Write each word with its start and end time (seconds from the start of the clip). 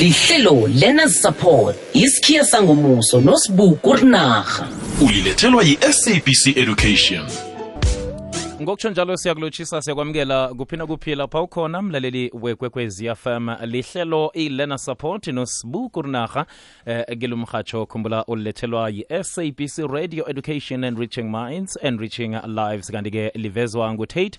lihlelo 0.00 0.68
learners 0.80 1.22
support 1.22 1.76
isikhiya 1.94 2.44
sangomuso 2.44 3.20
nosibuku 3.20 3.92
rinarha 3.94 4.68
ulilethelwa 5.06 5.62
yi-sabc 5.64 6.56
education. 6.56 7.24
Ngokutsho 8.62 8.90
njalo 8.90 9.16
siyakulotshisa 9.16 9.82
siyakwamukela 9.82 10.48
kuphina 10.48 10.86
kuphila 10.86 11.28
pha 11.28 11.40
ukhona 11.42 11.82
mlaleli 11.82 12.30
wekwekwezi 12.42 13.14
fm 13.14 13.48
lihlelo 13.66 14.30
i-lena 14.34 14.78
support 14.78 15.26
nosibuku 15.26 16.02
rinarha 16.02 16.46
eh, 16.86 17.18
kilumrhatsho 17.18 17.86
khumbula 17.86 18.24
ulilethelwa 18.26 18.90
yi-sabc 18.90 19.78
radio 19.92 20.28
education 20.30 20.84
and 20.84 20.98
reaching 20.98 21.22
minds 21.30 21.78
and 21.82 22.00
reaching 22.00 22.36
lives. 22.46 22.90
Kanti-ke 22.90 23.32
livezwa 23.34 23.94
ngutate 23.94 24.38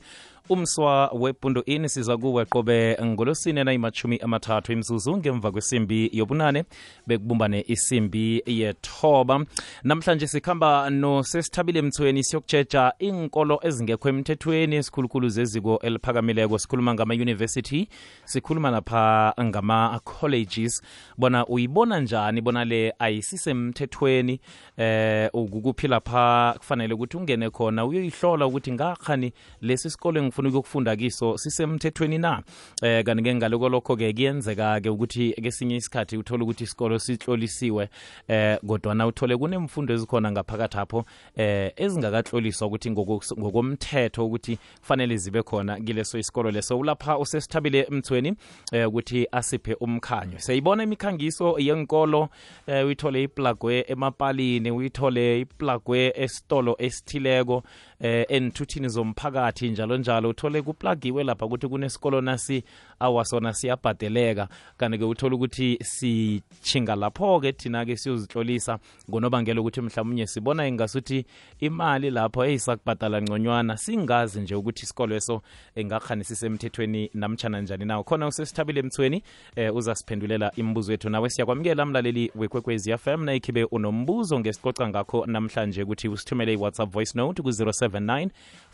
umswa 0.49 1.11
wepundo 1.13 1.63
ini 1.65 1.89
siza 1.89 2.17
kuwe 2.17 2.45
qobe 2.45 2.97
ngolosine 3.03 3.63
nayimachumi 3.63 4.17
amathathu 4.17 4.71
imzuzu 4.73 5.17
ngemva 5.17 5.51
kwesimbi 5.51 6.09
yobunane 6.13 6.63
bekubumbane 7.07 7.65
isimbi 7.67 8.43
yethoba. 8.45 9.45
Namhlanje 9.83 10.27
sikhamba 10.27 10.89
nosesithabile 10.89 11.81
mthweni 11.81 12.23
siyokutshetsha 12.23 12.93
inkolo 12.99 13.59
ezingekho 13.63 14.09
emthethweni 14.09 14.75
esikhulukhulu 14.75 15.29
zeziko 15.29 15.79
eliphakamileko 15.83 16.59
sikhuluma 16.59 16.93
ngama-university 16.93 17.87
sikhuluma 18.25 18.71
napha 18.71 19.33
ngama-colleges. 19.41 20.81
Bona 21.17 21.45
uyibona 21.45 21.99
njani? 21.99 22.41
Bona 22.41 22.65
le 22.65 22.93
ayisisemthethweni 22.99 24.39
eh 24.77 25.29
ukuphi 25.33 25.87
lapha 25.87 26.55
kufanele 26.57 26.93
ukuthi 26.93 27.17
ungene 27.17 27.49
khona? 27.49 27.85
Uyoyihlola 27.85 28.45
ukuthi 28.47 28.71
ngakhani 28.71 29.33
lesi 29.61 29.89
sikole 29.89 30.32
ngifuna 30.33 30.49
ukuyokufunda 30.49 30.95
kiso 30.95 31.37
sisemthethweni 31.37 32.17
na? 32.17 32.43
Eh 32.81 33.03
kanti-ke 33.03 33.35
ngaloko 33.35 33.69
lokho-ke 33.69 34.13
kuyenzeka-ke 34.13 34.89
ukuthi 34.89 35.33
kesinye 35.33 35.75
isikhathi 35.75 36.17
uthole 36.17 36.43
ukuthi 36.43 36.63
isikolo 36.63 36.99
sitlolisiwe 36.99 37.89
eh 38.27 38.57
kodwana 38.67 39.07
uthole 39.07 39.37
kunemfundo 39.37 39.93
ezikhona 39.93 40.31
ngaphakathi 40.31 40.77
apho 40.77 41.05
eh 41.35 41.71
ezingakatloliswa 41.75 42.67
ukuthi 42.67 42.91
ngokomthetho 42.91 44.25
ukuthi 44.25 44.57
kufanele 44.79 45.17
zibe 45.17 45.43
khona 45.43 45.79
kileso 45.79 46.17
isikolo 46.19 46.51
leso. 46.51 46.79
Ulapha 46.79 47.17
usesithabile 47.17 47.87
mthweni 47.89 48.33
eh 48.71 48.87
ukuthi 48.87 49.27
asiphe 49.31 49.73
umkhanyo. 49.73 50.39
Siyayibona 50.39 50.83
imikhangiso 50.83 51.59
yenkolo 51.59 52.29
eh 52.67 52.85
uyithole 52.85 53.23
iplagwe 53.23 53.85
emapalini 53.87 54.71
uyithole 54.71 55.39
iplagwe 55.39 56.13
esitolo 56.15 56.75
esithileko 56.79 57.63
eh 57.99 58.25
enthuthini 58.29 58.87
zomphakathi 58.87 59.69
njalo 59.69 59.97
njalo. 59.97 60.29
Uthole 60.29 60.61
kuplagiwe 60.61 61.23
lapha 61.23 61.45
ukuthi 61.45 61.67
kunesikolo 61.67 62.21
nasi 62.21 62.63
awasona 62.99 63.53
siyabhadeleka. 63.53 64.47
Kanti-ke 64.77 65.05
uthole 65.05 65.35
ukuthi 65.35 65.77
sichinga 65.81 66.95
lapho-ke 66.95 67.51
thina-ke 67.51 67.97
siyozihlolisa 67.97 68.79
ngonobangela 69.09 69.61
ukuthi 69.61 69.81
mhlawumnye 69.81 70.27
sibona 70.27 70.67
ingasuthi 70.67 71.25
imali 71.59 72.09
lapho 72.09 72.45
eyisakubhadala 72.45 73.21
ngconywana 73.21 73.77
singazi 73.77 74.41
nje 74.41 74.55
ukuthi 74.55 74.83
isikolo 74.83 75.15
eso 75.15 75.41
engakhani 75.75 76.23
sisemthethweni 76.23 77.09
namtshana 77.13 77.61
njani 77.61 77.85
nawo 77.85 78.03
khona 78.03 78.27
usesithabile 78.27 78.79
emthweni 78.79 79.23
eh, 79.55 79.75
uzasiphendulela 79.75 80.51
imibuzo 80.55 80.91
yethu. 80.91 81.09
Nawe 81.09 81.29
siyakwamukela 81.29 81.85
mlaleli 81.85 82.31
wekwekwezi 82.35 82.97
fm 82.97 83.23
nayikhibe 83.23 83.63
unombuzo 83.63 84.39
ngesiqoca 84.39 84.87
ngakho 84.87 85.25
namhlanje 85.25 85.83
ukuthi 85.83 86.07
usithumele 86.07 86.53
i-whatsapp 86.53 86.91
voice 86.93 87.11
note 87.15 87.41
ku-079 87.89 88.29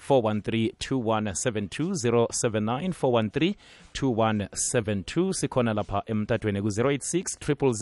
413 0.09 0.71
2172 0.79 1.93
079 2.31 2.93
413 2.93 3.55
2172 3.93 5.33
sikhona 5.33 5.73
lapha 5.73 6.03
emtatweni 6.05 6.61
ku-086 6.61 7.37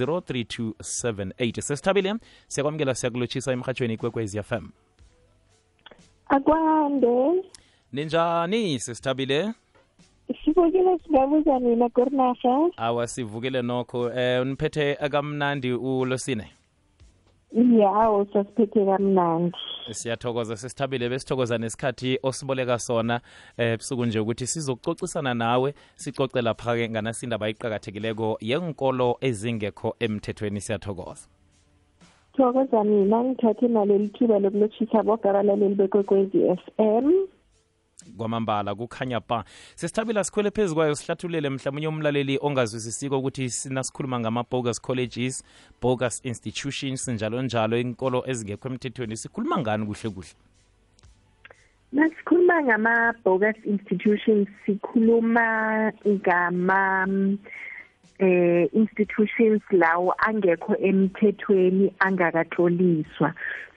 000 0.06 0.20
3278 0.20 1.62
sesithabile? 1.62 2.16
Siyakwamukela 2.48 2.96
siyakulotshisa 2.96 3.52
emhatshweni 3.52 3.94
ikwekwezi 3.94 4.44
fm 4.44 4.70
akwande. 6.30 7.44
Ninjani 7.94 8.80
sesithabile? 8.80 9.54
Sivukile 10.46 11.00
singabuza 11.00 11.60
nina 11.60 11.90
korinarha 11.90 12.70
awa 12.78 13.08
sivukile 13.08 13.62
nokho. 13.62 14.12
Eh 14.12 14.46
niphethe 14.46 14.96
akamnandi 14.96 15.74
ulosine 15.74 16.52
yawo 17.80 18.28
sasiphethe 18.34 18.86
kamnandi 18.86 19.58
siyathokoza 19.94 20.58
sesithabile 20.58 21.10
besithokoza 21.10 21.58
nesikhathi 21.58 22.20
osiboleka 22.24 22.80
sona 22.80 23.22
eh 23.58 23.78
busuku 23.78 24.06
nje 24.06 24.20
ukuthi 24.20 24.48
sizokucocisana 24.48 25.34
nawe 25.34 25.74
sicoce 25.96 26.42
lapha-ke 26.42 26.90
nganasindaba 26.90 27.50
iqakathekileko 27.50 28.38
yenkolo 28.42 29.18
ezingekho 29.22 29.96
emthethweni. 30.00 30.62
Siyathokoza. 30.62 31.28
Thokoza 32.38 32.84
mina 32.84 33.24
ngithathe 33.24 33.68
naleli 33.68 34.08
thuba 34.08 34.40
lokulotshisa 34.40 35.04
bogabalaleli 35.04 35.76
bekwekwezi 35.76 36.38
f 36.50 36.62
m. 36.78 37.28
kwamambala 38.18 38.76
kukhanya 38.76 39.20
ba 39.20 39.44
sesithabila 39.76 40.24
sikhwele 40.24 40.52
phezu 40.52 40.76
kwayo 40.76 40.96
sihlathulele 40.96 41.50
mhlawumbe 41.50 41.88
umlaleli 41.88 42.40
ongazwisisiko 42.42 43.20
ukuthi 43.20 43.50
sinasikhuluma 43.50 44.20
ngama-bogus 44.20 44.82
colleges 44.82 45.44
bogus 45.82 46.26
institutions 46.26 47.08
njalo 47.08 47.42
njalo 47.42 47.80
inkolo 47.80 48.24
ezingekho 48.28 48.68
emthethweni. 48.70 49.18
Sikhuluma 49.18 49.58
ngani 49.58 49.86
kuhle 49.86 50.10
kuhle? 50.10 50.34
Nasikhuluma 51.92 52.64
ngama-bogus 52.64 53.56
institutions 53.66 54.48
sikhuluma 54.66 55.92
ngama 56.08 57.08
eh 58.20 58.70
institutions 58.74 59.62
lawo 59.72 60.14
angekho 60.18 60.76
emthethweni 60.78 61.94
angakatloliswa 62.00 63.34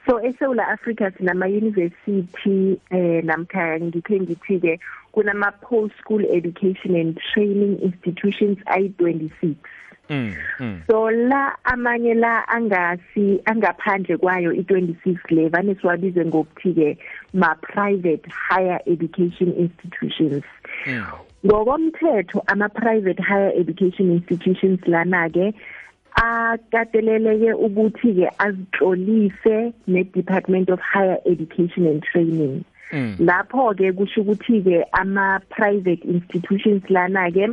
so 0.07 0.21
eSouth 0.21 0.59
Africa 0.59 1.13
sinama 1.19 1.47
university 1.47 2.81
eh 2.91 3.25
namkha 3.25 3.81
ngikhe 3.81 4.21
ngithi 4.21 4.61
ke 4.61 4.81
kunama 5.13 5.53
post 5.61 5.95
school 6.01 6.25
education 6.25 6.95
and 6.97 7.21
training 7.35 7.79
institutions 7.83 8.59
ayi26 8.67 9.55
mm, 10.11 10.35
mm. 10.61 10.81
so 10.87 11.11
la 11.11 11.57
amanye 11.65 12.15
la 12.15 12.49
angasi 12.49 13.41
angaphandle 13.45 14.17
kwayo 14.17 14.53
i26 14.53 15.17
le 15.31 15.49
vane 15.49 15.75
siwabize 15.75 16.25
ngokuthi 16.25 16.73
ke 16.75 16.99
ma 17.35 17.55
private 17.55 18.25
higher 18.49 18.81
education 18.87 19.53
institutions 19.59 20.45
Mm. 20.87 21.03
Ngokomthetho 21.47 22.43
ama 22.47 22.69
private 22.69 23.21
higher 23.23 23.53
education 23.57 24.11
institutions 24.11 24.81
lana 24.87 25.29
ke 25.31 25.55
akateleleke 26.15 27.55
ukuthi 27.55 28.13
ke 28.19 28.29
azitlolise 28.39 29.73
ne 29.87 30.03
Department 30.05 30.69
of 30.69 30.81
Higher 30.81 31.19
Education 31.27 31.87
and 31.87 32.03
Training 32.03 32.65
Mm. 32.93 33.17
lapho 33.23 33.71
ke 33.79 33.93
kusho 33.95 34.21
ukuthi 34.27 34.65
ke 34.67 34.83
ama 34.93 35.41
private 35.49 36.03
institutions 36.05 36.83
lana 36.91 37.31
ke 37.31 37.47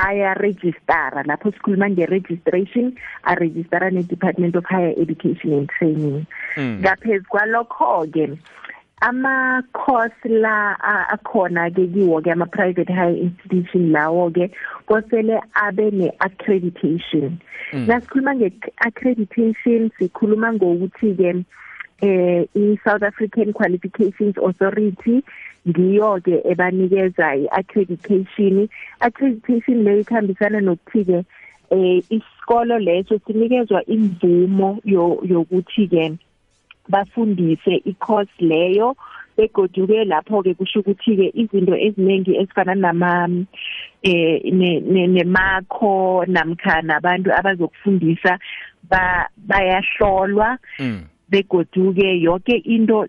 aya 0.00 0.32
registera 0.40 1.22
lapho 1.28 1.52
sikhuluma 1.52 1.90
nge 1.92 2.08
registration 2.08 2.96
a 3.24 3.34
registera 3.36 3.90
ne 3.92 4.02
Department 4.02 4.56
of 4.56 4.64
Higher 4.64 4.94
Education 4.96 5.52
and 5.52 5.68
Training 5.68 6.26
Mm. 6.56 6.80
ngaphezulu 6.80 7.28
kwalokho 7.28 8.08
ke 8.14 8.24
ama 9.00 9.62
course 9.72 10.24
la 10.24 10.76
a- 10.80 11.06
akhona 11.16 11.68
ke 11.70 11.84
kiwo 11.92 12.22
ke 12.24 12.32
ama 12.32 12.46
private 12.46 12.88
higher 12.88 13.16
institution 13.16 13.92
lawo 13.92 14.30
ke 14.32 14.48
kosele 14.88 15.40
abe 15.54 15.90
ne 15.90 16.08
accreditation 16.20 17.36
Mm. 17.72 17.86
nasikhuluma 17.86 18.34
nge 18.34 18.52
accreditation 18.86 19.90
sikhuluma 19.98 20.52
ngokuthi 20.54 21.14
ke 21.18 21.32
eh 22.00 22.46
i 22.54 22.78
South 22.84 23.02
African 23.02 23.52
Qualifications 23.52 24.38
Authority 24.38 25.22
ngiyo 25.68 26.20
ke 26.22 26.40
ebanikeza 26.52 27.34
i-accreditation 27.36 28.68
accreditation 29.00 29.82
leyo 29.84 30.00
ikhambisana 30.00 30.60
nokuthi 30.60 31.04
ke 31.04 31.18
eh 31.70 32.02
isikolo 32.10 32.78
leso 32.78 33.18
sinikezwa 33.26 33.82
imvumo 33.86 34.78
yo- 34.84 35.20
yokuthi 35.24 35.88
ke 35.88 36.12
bafundise 36.88 37.82
i-course 37.84 38.30
leyo 38.40 38.96
begoduke 39.36 40.04
lapho 40.04 40.42
ke 40.42 40.54
kusho 40.54 40.80
ukuthi 40.80 41.16
ke 41.16 41.26
izinto 41.34 41.76
eziningi 41.76 42.36
ezifana 42.36 42.74
nama 42.74 43.28
eh 44.02 44.40
ne- 44.52 44.80
ne- 44.80 45.06
nemakho 45.06 46.24
namkha 46.28 46.82
nabantu 46.82 47.32
abazokufundisa 47.32 48.38
ba 48.90 49.28
bayahlolwa 49.36 50.58
Mm. 50.78 51.02
begoduke 51.28 52.20
yonke 52.22 52.54
into 52.64 53.08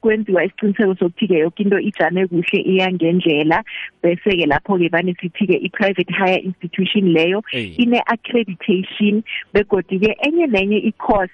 kwenziwa 0.00 0.44
isiqiniseko 0.44 0.94
sokuthi 0.94 1.26
ke 1.28 1.38
yonke 1.38 1.62
into 1.62 1.78
ijame 1.78 2.26
kuhle 2.26 2.60
iya 2.64 2.88
ngendlela 2.92 3.62
bese 4.02 4.30
ke 4.40 4.46
lapho 4.48 4.78
ke 4.80 4.88
bane 4.88 5.12
sithi 5.20 5.46
ke 5.46 5.56
i-private 5.68 6.08
higher 6.10 6.40
institution 6.40 7.12
leyo 7.12 7.42
Eyi. 7.52 7.74
ine 7.76 8.00
accreditation 8.06 9.22
begoduke 9.52 10.16
enye 10.24 10.46
nenye 10.46 10.78
i-course 10.78 11.30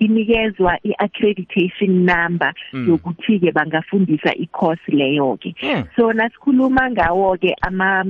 inikezwa 0.00 0.78
i-accreditation 0.82 1.90
number 2.04 2.52
Mm. 2.72 2.88
yokuthi 2.88 3.38
ke 3.40 3.52
bangafundisa 3.52 4.34
i-course 4.34 4.80
leyo 4.88 5.36
ke 5.36 5.54
Mm. 5.62 5.84
so 5.96 6.12
nasikhuluma 6.12 6.90
ngawo 6.90 7.36
ke 7.36 7.54
ama 7.62 8.04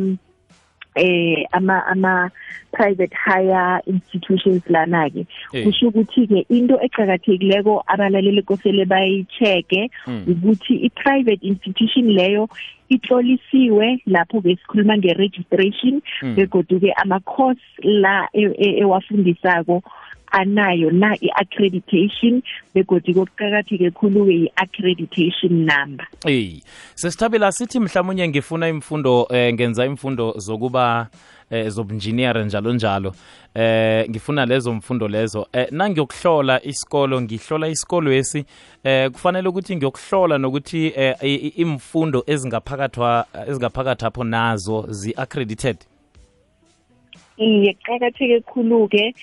eh 0.97 1.47
ama 1.53 1.87
ama 1.87 2.31
private 2.73 3.15
higher 3.15 3.81
institutions 3.87 4.63
lana 4.69 5.11
ke 5.11 5.27
Eh. 5.55 5.65
kusho 5.65 5.89
ukuthi 5.91 6.27
ke 6.27 6.47
into 6.51 6.75
eqhakathekileko 6.83 7.83
abalaleli 7.87 8.43
kosele 8.43 8.85
bayicheke 8.87 9.91
Mm. 10.07 10.25
ukuthi 10.31 10.75
i 10.87 10.91
private 10.91 11.43
institution 11.47 12.07
leyo 12.11 12.49
itlolisiwe 12.89 14.03
lapho 14.07 14.41
ke 14.43 14.57
sikhuluma 14.57 14.97
nge 14.99 15.15
registration 15.15 16.03
Mm. 16.23 16.35
begodu 16.35 16.81
ke 16.81 16.93
ama 17.03 17.21
course 17.21 17.63
la 17.83 18.29
e- 18.33 18.55
e- 18.59 18.79
ewafundisako 18.83 19.83
anayo 20.31 20.91
na 20.91 21.15
i-accreditation 21.21 22.43
begodi 22.75 23.15
kokuqakatheke 23.15 23.91
khulu-ke 23.91 24.33
i-accreditation 24.33 25.53
number. 25.53 26.07
Ey, 26.27 26.63
sesithabela 26.95 27.53
sithi 27.53 27.81
mhlawumnye 27.81 28.29
ngifuna 28.29 28.69
imfundo 28.69 29.27
eh, 29.31 29.55
ngenza 29.55 29.87
imfundo 29.87 30.35
zokuba 30.39 31.09
eh, 31.51 31.69
zobunjiniyere 31.69 32.45
njalo 32.45 32.73
njalo. 32.73 33.15
Eh 33.55 34.09
ngifuna 34.11 34.47
lezo 34.47 34.73
mfundo 34.75 35.09
lezo. 35.09 35.47
Eh 35.53 35.67
nangiyokuhlola 35.71 36.63
isikolo 36.65 37.21
ngihlola 37.23 37.69
isikolo 37.69 38.13
esi 38.13 38.45
eh 38.85 39.11
kufanele 39.11 39.49
ukuthi 39.49 39.77
ngiyokuhlola 39.77 40.39
nokuthi 40.39 40.93
eh, 40.97 41.15
i- 41.23 41.35
i- 41.35 41.49
imfundo 41.63 42.25
ezingaphakathwa 42.27 43.27
ezingaphakathi 43.49 44.05
apho 44.05 44.25
nazo 44.25 44.87
zi-accredited. 44.89 45.77
Iye 47.37 47.75
kuqakatheke 47.75 48.41
khulu-ke. 48.41 49.15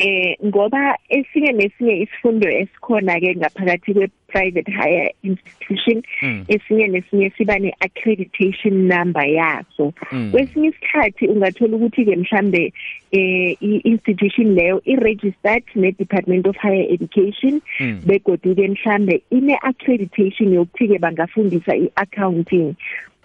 Eh 0.00 0.36
ngoba 0.46 0.96
esinye 1.08 1.52
nesinye 1.52 1.94
isifundo 2.04 2.48
esikhona 2.50 3.20
ke 3.20 3.34
ngaphakathi 3.36 3.92
kwe-private 3.94 4.70
higher 4.72 5.10
institution 5.22 6.02
Mm. 6.22 6.44
esinye 6.48 6.86
nesinye 6.86 7.30
siba 7.36 7.58
ne-accreditation 7.58 8.74
number 8.88 9.26
yaso 9.28 9.92
Mm. 10.12 10.30
kwesinye 10.32 10.68
isikhathi 10.68 11.26
ungathola 11.28 11.76
ukuthi-ke 11.76 12.16
mhlambe 12.16 12.72
eh 13.12 13.56
i-institution 13.60 14.54
leyo 14.54 14.80
i-registered 14.84 15.64
ne-department 15.74 16.46
of 16.46 16.56
higher 16.56 16.86
education 16.94 17.60
Mm. 17.80 18.00
begodu-ke 18.06 18.68
mhlambe 18.68 19.22
ine-accreditation 19.30 20.52
yokuthi-ke 20.54 20.98
bangafundisa 20.98 21.76
i-accounting 21.76 22.74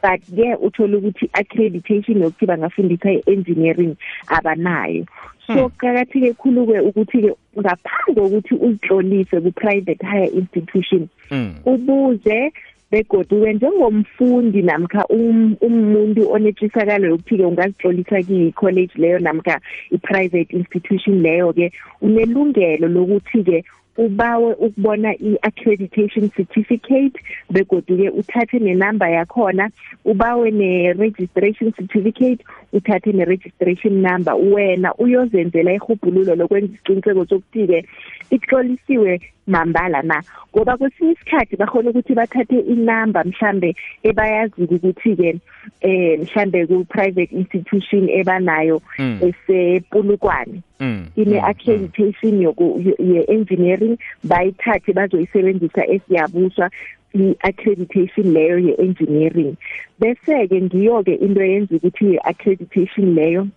but 0.02 0.22
ke 0.36 0.56
uthola 0.62 0.98
ukuthi 0.98 1.30
accreditation 1.34 2.22
yokuthi 2.22 2.46
bangafundisa 2.46 3.12
i-engineering 3.12 3.96
abanayo 4.28 5.06
so 5.48 5.70
kuqakatheke 5.70 6.34
khulu-ke 6.34 6.80
ukuthi-ke 6.80 7.32
ngaphambi 7.60 8.22
kokuthi 8.22 8.56
uzitlolise 8.56 9.42
ku-private 9.42 10.02
higher 10.06 10.32
institution 10.34 11.10
Mm. 11.32 11.54
ubuze 11.66 12.52
begodu-ke 12.92 13.54
njengomfundi 13.54 14.62
namkha 14.62 15.06
um- 15.10 15.58
umuntu 15.62 16.32
onetshisakalo 16.32 17.08
yokuthi-ke 17.08 17.46
ungazitlolisa 17.46 18.22
kiyi-college 18.22 18.94
leyo 18.96 19.20
namkha 19.20 19.60
i-private 19.92 20.56
institution 20.56 21.22
leyo-ke 21.22 21.72
unelungelo 22.02 22.88
lokuthi-ke 22.88 23.64
ubawe 23.98 24.54
ukubona 24.54 25.16
i-accreditation 25.16 26.30
certificate 26.36 27.16
begodi-ke 27.50 28.10
uthathe 28.10 28.60
nenamba 28.60 29.10
yakhona 29.10 29.70
ubawe 30.06 30.52
ne-registration 30.52 31.72
certificate 31.74 32.44
uthathe 32.74 33.12
ne-registration 33.14 34.02
number. 34.02 34.36
Wena 34.36 34.94
uyozenzela 34.96 35.74
ihubhululo 35.74 36.36
lokwenza 36.36 36.74
isiqiniseko 36.74 37.26
sokuthi-ke 37.26 37.86
itlolisiwe 38.32 39.20
mambala 39.48 40.02
na 40.02 40.22
ngoba 40.56 40.78
kwesinye 40.78 41.12
isikhathi 41.12 41.56
bakhona 41.56 41.90
ukuthi 41.90 42.14
bathathe 42.14 42.60
inamba 42.60 43.24
mhlambe 43.24 43.76
ebayaziko 44.04 44.76
ukuthi-ke 44.76 45.40
eh 45.82 46.20
mhlambe 46.20 46.66
ku-private 46.68 47.32
institution 47.36 48.10
ebanayo 48.10 48.82
Mm. 49.00 49.20
esepulukwane 49.22 50.62
Mm. 50.80 51.06
ine-accreditation 51.16 52.42
yoku- 52.42 52.80
ye- 52.86 53.00
ye-engineering 53.14 53.98
bayithathe 54.24 54.94
bazoyisebenzisa 54.94 55.88
esiyabuswa 55.88 56.70
i-accreditation 57.16 58.34
leyo 58.34 58.58
ye-engineering 58.60 59.56
bese-ke 60.00 60.62
ngiyo-ke 60.62 61.14
into 61.16 61.42
eyenza 61.42 61.76
ukuthi 61.76 62.06
i-accreditation 62.16 63.16
leyo 63.16 63.48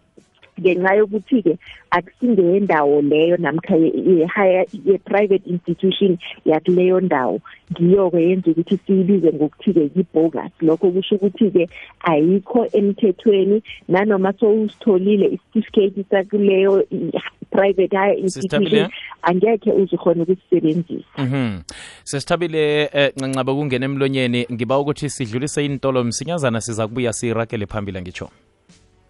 ngenxa 0.60 0.94
yokuthi-ke 0.94 1.58
akusingeyendawo 1.90 3.02
leyo 3.02 3.37
namkha 3.37 3.76
ye- 3.76 3.93
ye-higher 4.06 4.64
ye-private 4.84 5.43
institution 5.50 6.19
yakuleyo 6.44 7.00
ndawo 7.00 7.40
ngiyo-ke 7.72 8.22
yenza 8.22 8.50
ukuthi 8.50 8.78
siyibize 8.87 9.32
ngokuthi-ke 9.32 9.81
yi-bogus 9.96 10.52
lokho 10.60 10.90
kusho 10.90 11.14
ukuthi-ke 11.16 11.69
ayikho 12.00 12.66
emthethweni 12.72 13.62
nanoma 13.88 14.32
sowusitholile 14.32 15.26
isitifiketi 15.26 16.05
sakuleyo 16.10 16.84
i- 16.90 17.12
private 17.50 17.96
higher 17.96 18.16
Sister 18.31 18.50
Thabile? 18.50 18.70
institution 18.70 18.90
angekhe 19.22 19.72
uzikhona 19.72 20.22
ukusisebenzisa 20.22 21.08
Mhm. 21.19 21.61
Sesithabile 22.04 22.90
eh 22.93 23.12
ncancaba 23.16 23.54
kungena 23.54 23.84
emlonyeni 23.84 24.46
ngiba 24.52 24.78
ukuthi 24.78 25.11
sidlulise 25.11 25.64
intolo 25.64 26.04
msinyazana 26.04 26.61
siza 26.61 26.87
kubuya 26.88 27.12
siragele 27.12 27.66
phambili 27.66 28.00
ngitsho. 28.00 28.28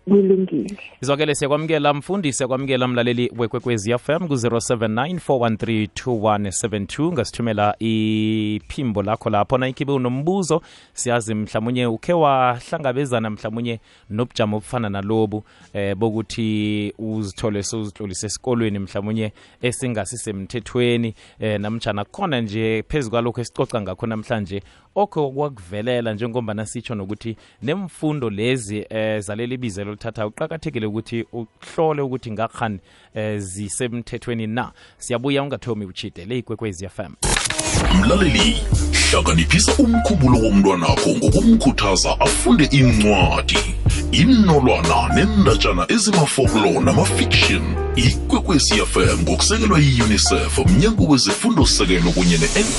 Kulungile 0.08 0.76
izwakele 1.02 1.34
siyakwamukela 1.34 1.94
mfundi 1.94 2.32
siyakwamukela 2.32 2.88
mlaleli 2.88 3.32
wekwekwezi 3.38 3.98
fm 3.98 4.28
ku-079 4.28 7.12
ngasithumela 7.12 7.74
iphimbo 7.78 9.02
lakho 9.02 9.30
lapho. 9.30 9.58
Na 9.58 9.68
ikhibe 9.68 9.92
unombuzo 9.92 10.62
siyazi 10.92 11.34
mhlamunye 11.34 11.86
ukhe 11.86 12.12
wahlangabezana 12.12 13.30
mhlamunye 13.30 13.80
nobujamo 14.10 14.56
obufana 14.56 14.88
nalobu 14.88 15.44
eh 15.74 15.96
bokuthi 15.96 16.94
uzithole 16.98 17.62
sewuzitlolise 17.62 18.26
esikolweni 18.26 18.78
mhlamunye 18.78 19.32
esingasisemthethweni 19.62 21.14
eh 21.40 21.60
namjana 21.60 22.04
khona 22.04 22.40
nje 22.40 22.84
phezu 22.88 23.10
kwalokho 23.10 23.40
esicoca 23.40 23.80
ngakho 23.80 24.06
namhlanje 24.06 24.62
okho 24.94 25.30
kwakuvelela 25.30 26.14
njengombana 26.14 26.66
sitsho 26.66 26.94
nokuthi 26.94 27.36
nemfundo 27.62 28.30
lezi 28.30 28.86
eh 28.90 29.20
zaleli 29.20 29.56
bizelo 29.56 29.96
lithatha 29.98 30.26
uqakathekile 30.26 30.86
ukuthi 30.86 31.24
uhlole 31.32 32.02
ukuthi 32.02 32.30
ngakhani 32.30 32.78
eh 33.14 33.38
zisemthethweni 33.38 34.46
na. 34.46 34.72
Siyabuya 34.98 35.42
ungathomi 35.42 35.84
uchide 35.84 36.24
le 36.24 36.38
ikwekwezi 36.38 36.88
FM 36.88 37.14
mlaleli 37.94 38.56
hlanganiphisa 39.10 39.72
umkhumbulo 39.78 40.38
womntwanakho 40.38 41.10
ngokumkhuthaza 41.10 42.20
afunde 42.20 42.64
incwadi 42.64 43.58
inolwana 44.12 45.14
nendatshana 45.14 45.86
ezimafoklo 45.88 46.80
namafiction. 46.80 47.62
Ikwekwezi 47.96 48.74
fm 48.74 49.22
ngokusekelwa 49.22 49.78
yi-unicef 49.78 50.58
mnyango 50.58 51.04
wezifundo-sekelo 51.04 52.10
kunye 52.10 52.38
ne-nect 52.38 52.78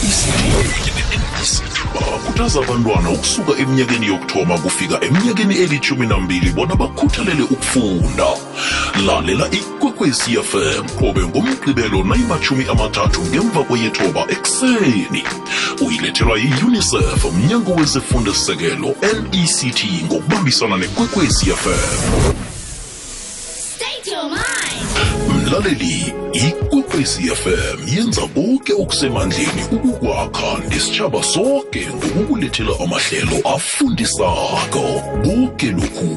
bakhuthaza 2.39 2.59
abantwana 2.59 3.09
ukusuka 3.09 3.51
eminyakeni 3.61 4.07
yokuthoma 4.07 4.57
kufika 4.57 5.03
eminyakeni 5.03 5.55
elithumi 5.55 6.07
nambili 6.07 6.51
bona 6.51 6.75
bakhuthalele 6.75 7.43
ukufunda. 7.43 8.27
Lalela 9.05 9.47
ikwekwecfm 9.51 10.85
qobe 10.99 11.21
ngomgqibelo 11.27 12.03
nayimachumi 12.03 12.65
amathathu 12.71 13.21
ngemva 13.21 13.63
kweyethoba 13.63 14.21
ekuseni. 14.29 15.23
Uyilethelwa 15.85 16.37
yi-unicef 16.37 17.25
mnyango 17.25 17.71
wezifundisekelo 17.73 18.95
nect 19.01 19.85
ngokubambisana 20.05 20.77
nekwekwezi 20.77 21.49
mlaleli 25.49 26.13
ikwekwezi 26.33 27.23
fm 27.23 27.95
yenza 27.95 28.21
konke 28.21 28.73
okusemandleni 28.73 29.63
ukukwakha 29.71 30.59
nesitshaba 30.69 31.23
sonke 31.23 31.87
ngokukulethela 31.87 32.71
amahlelo 32.83 33.37
afundisako. 33.55 34.83
Konke 35.23 35.71
lokhu 35.71 36.08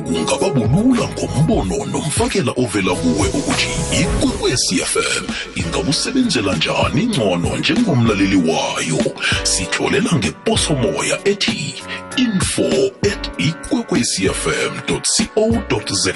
kungaba 0.43 0.67
bulula 0.69 1.09
ngombono 1.09 1.87
nomfakela 1.87 2.53
ovela 2.57 2.95
kuwe 2.95 3.29
ukuthi 3.29 3.69
ikwekwezi 4.01 4.77
fm 4.77 5.25
ingakusebenzela 5.55 6.55
njani 6.57 7.07
ngcono 7.07 7.57
njengomlaleli 7.57 8.37
wayo. 8.37 9.15
Sitholela 9.43 10.11
ngeposomoya 10.15 11.19
ethi 11.25 11.83
info 12.17 12.91
at 13.13 13.31
ikwekwecfm 13.39 14.81
co 14.87 15.95
za 15.95 16.13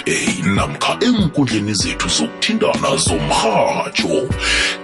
namkha 0.54 0.98
enkundleni 1.00 1.74
zethu 1.74 2.08
zokuthintana 2.08 2.96
zomrhatsho 2.96 4.28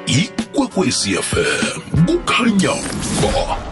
ikwekwecfm 0.07 1.81
kukhanya 2.07 2.75
ba 3.23 3.72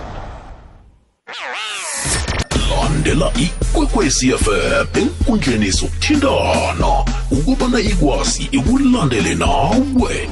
landela 3.00 3.32
ikwekwecfm 3.38 4.86
enkundleni 4.94 5.70
zokuthintana 5.70 7.04
ukubana 7.30 7.80
ikwazi 7.80 8.48
ikulandele 8.52 9.34
nawe. 9.34 10.28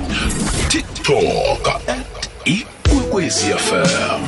Tiktok 0.68 1.68
at 1.86 2.28
ikwekwecfm 2.44 4.20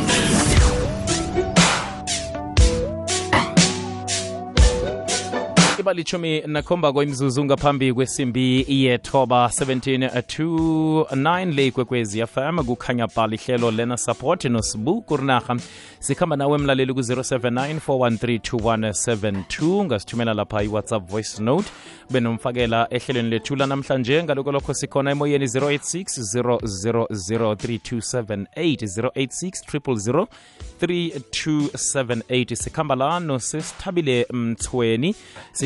ibalichumi 5.81 6.41
nakhomba 6.47 6.93
kwemzuzu 6.93 7.45
ngaphambi 7.45 7.93
kwesimbi 7.93 8.65
yethoba 8.69 9.47
17 9.47 10.23
to 10.23 10.45
9 11.17 11.55
le 11.55 11.67
ikwekwezi 11.67 12.27
fm 12.27 12.65
kukhanya 12.65 13.07
bhala 13.07 13.35
ihlelo 13.35 13.71
lena 13.71 13.97
support 13.97 14.45
nosibu 14.45 15.03
kurinarha 15.03 15.57
sikhamba 15.99 16.37
nawe 16.37 16.59
mlaleli 16.59 16.95
ku-079 16.95 17.79
4132172 17.87 19.85
ngasithumela 19.85 20.35
lapha 20.35 20.63
iwhatsapp 20.63 21.11
voice 21.11 21.43
note. 21.43 21.71
Benomfakela 22.11 22.77
nomfakela 22.77 22.87
ehlelweni 22.91 23.31
lethu 23.31 23.57
lanamhlanje 23.57 24.23
ngaloko 24.23 24.53
lokho 24.53 24.75
sikhona 24.75 25.11
emoyeni 25.11 25.45
086 25.45 26.41
000 26.43 27.51
3278 27.61 28.87
086 29.15 30.27
3278 30.81 32.55
sikhamba 32.55 32.95
la 32.95 33.21
nosesithabile 33.21 34.27
mthweni 34.33 35.15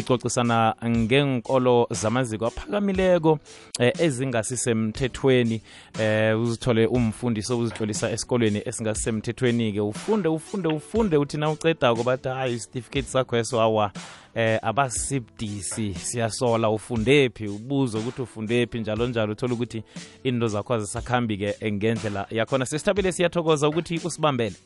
sicocisana 0.04 0.74
ngenkolo 0.86 1.86
zamaziko 1.90 2.46
aphakamileko 2.46 3.38
eh, 3.80 3.92
ezingasisemthethweni 3.98 5.62
eh, 6.00 6.40
uzithole 6.40 6.86
umfundiso 6.86 7.54
obuzitlolisa 7.54 8.10
esikolweni 8.10 8.62
esingasisemthethweni-ke 8.64 9.80
ufunde 9.80 10.28
ufunde 10.28 10.68
ufunde 10.68 11.16
uthi 11.16 11.36
na 11.36 11.50
uceda 11.50 11.94
bathi 11.94 12.28
hayi 12.28 12.54
isitifiketi 12.54 13.08
sakho 13.08 13.36
eso 13.36 13.60
awa. 13.60 13.92
Eh 14.34 14.58
abasibdisi 14.62 15.94
siyasola. 15.94 16.70
Ufunde 16.70 17.30
phi? 17.30 17.48
Ubuzo 17.48 17.98
ukuthi 17.98 18.22
ufunde 18.22 18.66
phi? 18.66 18.78
Njalo 18.78 19.06
njalo. 19.06 19.32
Uthola 19.32 19.54
ukuthi 19.54 19.82
into 20.24 20.48
zakho 20.48 20.74
azisakhambi-ke 20.74 21.72
ngendlela 21.72 22.26
yakhona. 22.30 22.66
Sesithabile 22.66 23.12
siyathokoza 23.12 23.68
ukuthi 23.68 24.00
usibambele. 24.04 24.56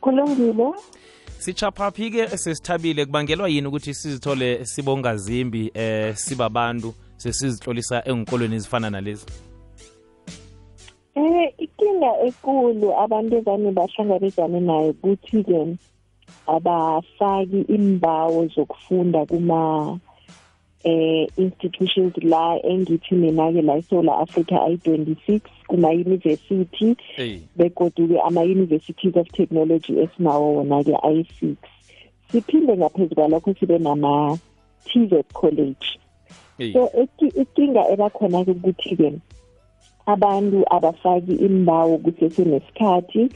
Kulungile 0.00 0.72
sichaphaphi-ke 1.44 2.28
sesithabile. 2.28 3.06
Kubangelwa 3.06 3.48
yini 3.48 3.66
ukuthi 3.68 3.94
sizithole 3.94 4.64
sibongazimbi 4.64 5.70
eh 5.74 6.16
sibabantu 6.16 6.94
sesizitlolisa 7.16 8.04
enkolweni 8.04 8.54
ezifana 8.54 8.90
nalezi? 8.90 9.26
Eh 11.14 11.52
ikinga 11.58 12.10
ekulu 12.26 12.88
abantu 13.04 13.36
ezani 13.36 13.70
bahlangabezane 13.72 14.60
nayo 14.60 14.90
ukuthi-ke 14.90 15.76
abafaki 16.46 17.60
imbawo 17.76 18.46
zokufunda 18.46 19.26
kuma 19.26 19.98
eh 20.84 21.28
institutions 21.36 22.16
la 22.22 22.58
engithi 22.62 23.14
mina-ke 23.14 23.62
la 23.62 23.76
eSouth 23.76 24.08
Africa 24.08 24.56
i-26 24.72 25.40
kuma-university 25.68 26.96
hey. 27.16 27.38
begodu-ke 27.56 28.20
ama-universities 28.20 29.16
of 29.16 29.28
technology 29.32 29.92
esinawo 30.00 30.54
wona-ke 30.54 30.92
i-6 31.02 31.54
siphinde 32.32 32.76
ngaphezu 32.76 33.14
kwalokho 33.14 33.54
sibe 33.60 33.78
nama-tvet 33.78 35.32
college 35.32 35.86
hey. 36.58 36.72
so 36.72 36.90
iki- 37.02 37.40
ikinga 37.40 37.88
ebakhona-ke 37.92 38.50
ukuthi-ke 38.50 39.12
abantu 40.06 40.64
abafaki 40.70 41.32
imbawo 41.32 41.98
kusesenesikhathi 41.98 43.28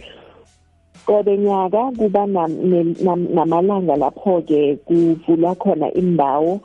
qobe 1.07 1.39
nyaka 1.39 1.91
kuba 1.99 2.27
nam- 2.27 2.59
ne- 2.71 2.95
nam- 3.05 3.29
namalanga 3.35 3.97
lapho-ke 3.97 4.77
kuvulwa 4.77 5.55
khona 5.55 5.93
imbawo 5.95 6.61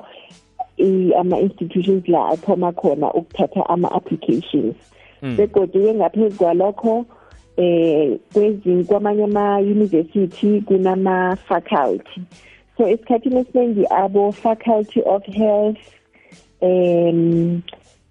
i- 0.78 1.14
ama-institutions 1.14 2.08
la 2.08 2.26
athoma 2.30 2.72
khona 2.72 3.14
ukuthatha 3.14 3.70
ama-applications 3.70 4.76
Mm. 5.24 5.36
begodwa-ke 5.38 5.94
ngaphezu 5.94 6.38
kwalokho 6.38 7.06
eh 7.58 8.18
kwezinye 8.34 8.84
kwamanye 8.84 9.24
ama-university 9.24 10.62
kunama-faculty 10.62 12.22
so 12.78 12.88
esikhathini 12.88 13.40
esiningi 13.40 13.84
abo-faculty 13.90 15.02
of 15.06 15.24
health 15.26 15.78
um 16.62 17.62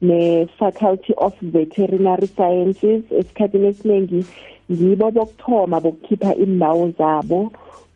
ne-faculty 0.01 1.13
of 1.17 1.33
veterinary 1.43 2.27
sciences 2.27 3.03
esikhathini 3.13 3.67
esiningi 3.67 4.25
ngibo 4.73 5.11
bokuthoma 5.11 5.81
bokukhipha 5.81 6.35
imbawo 6.35 6.91
zabo 6.99 7.53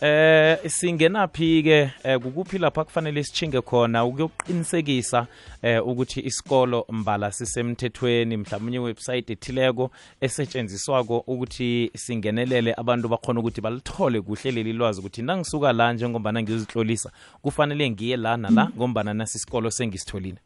eh 0.00 0.58
singenaphi 0.66 1.62
ke 1.62 1.90
um 2.04 2.20
kukuphi 2.20 2.58
lapha 2.58 2.84
kufanele 2.84 3.24
sichinge 3.24 3.60
khona 3.60 4.04
ukuyoqinisekisa 4.04 5.26
eh, 5.62 5.86
ukuthi 5.86 6.20
isikolo 6.20 6.86
mbala 6.88 7.32
sisemthethweni 7.32 8.36
mhlawumnye 8.36 8.78
website 8.78 9.30
ethileko 9.30 9.90
esetshenziswako 10.20 11.18
ukuthi 11.26 11.90
singenelele 11.96 12.74
abantu 12.76 13.08
bakhona 13.08 13.40
ukuthi 13.40 13.60
balithole 13.60 14.20
kuhle 14.20 14.50
leli 14.50 14.72
lwazi 14.72 15.00
ukuthi 15.00 15.22
nangisuka 15.22 15.72
la 15.72 15.92
njengombana 15.92 16.42
ngiyozihlolisa 16.42 17.10
kufanele 17.42 17.90
ngiye 17.90 18.16
la 18.16 18.36
nala 18.36 18.70
ngombana 18.76 19.14
nasi 19.14 19.38
isikolo 19.38 19.70
sengisitholile 19.70 20.38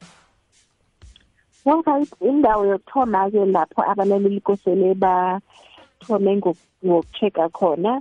right 1.65 2.09
indawo 2.21 2.67
yokuthoma-ke 2.67 3.45
lapho 3.47 3.83
abalaleli 3.91 4.41
kosele 4.41 4.95
bathome 4.95 6.37
ngoku- 6.37 6.57
ngoku-check-a 6.85 7.49
khona 7.49 8.01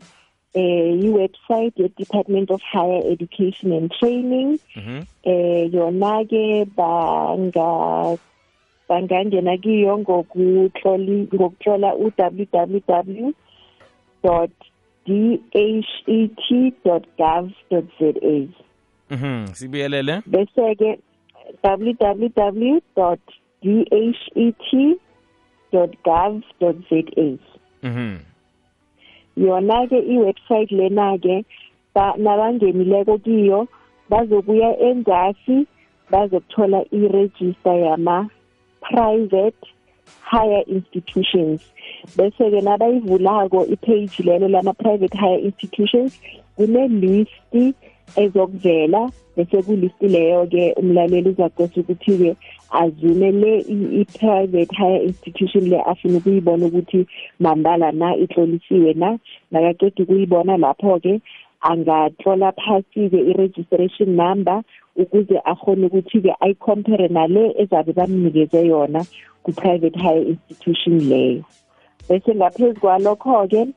eh 0.53 1.00
i-website 1.06 1.74
ye-department 1.80 2.51
of 2.51 2.62
higher 2.62 3.01
education 3.13 3.72
and 3.72 3.91
training 3.91 4.60
Mhm. 4.75 5.06
eh 5.24 5.70
yona 5.74 6.25
ke 6.25 6.65
banga 6.75 8.18
bangangena 8.89 9.58
kiyo 9.58 9.98
ngokutloli 9.98 11.27
ngokutlola 11.34 11.96
u-www 11.96 13.32
dhet.gov.za 17.22 18.48
Mhm. 19.12 19.48
sibuyelele 19.53 20.22
bese 20.27 20.75
ke 20.75 21.00
www.dhet.gov.za 26.12 27.38
Mhm. 27.84 28.18
yona 29.38 29.88
ke 29.89 30.00
iwebsite 30.00 30.72
lena 30.75 31.18
ke 31.18 31.44
ba- 31.96 32.15
nabangenileko 32.18 33.18
kiyo 33.18 33.68
bazokuya 34.10 34.80
enzasi 34.80 35.65
bazokuthola 36.12 36.84
i-register 36.91 37.75
yama 37.80 38.30
private 38.82 39.58
higher 40.22 40.63
institutions 40.68 41.62
bese 42.18 42.50
ke 42.51 42.62
nabayivulako 42.62 43.65
ipage 43.65 44.24
lelo 44.24 44.48
lama 44.48 44.74
private 44.74 45.18
higher 45.18 45.39
institutions 45.39 46.20
kune 46.56 46.88
list 46.88 47.32
ezokuvela 48.15 49.12
bese 49.38 49.62
kulisti 49.62 50.08
leyo 50.08 50.46
ke 50.46 50.74
umlaleli 50.77 51.30
uzaqosa 51.30 51.82
ukuthi 51.82 52.18
ke 52.18 52.32
azume 52.72 53.32
le 53.32 53.53
i-private 54.01 54.75
higher 54.75 55.03
institution 55.03 55.70
le 55.70 55.80
afuna 55.82 56.18
ukuyibona 56.18 56.65
ukuthi 56.65 57.06
mambala 57.39 57.91
na 57.91 58.15
itlolisiwe 58.15 58.94
na. 58.94 59.20
Nakaqeda 59.51 60.03
ukuyibona 60.03 60.58
lapho 60.58 61.00
ke 61.00 61.22
angatlola 61.62 62.51
phasi 62.51 63.10
ke 63.10 63.20
i-registration 63.32 64.15
number 64.15 64.63
ukuze 64.96 65.39
akhone 65.46 65.86
ukuthi 65.86 66.22
ke 66.22 66.32
ayicompare 66.39 67.08
nale 67.08 67.53
ezabe 67.62 67.94
bamnikeze 67.94 68.68
yona 68.68 69.06
ku-private 69.44 69.96
higher 70.00 70.27
institution 70.27 71.00
leyo. 71.10 71.44
Bese 72.10 72.36
ngaphezu 72.36 72.80
kwalokho 72.80 73.48
ke 73.48 73.68